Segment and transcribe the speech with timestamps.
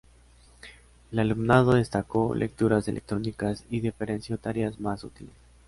[1.11, 5.35] El alumnado destacó lecturas electrónicas y diferenció tareas más útiles.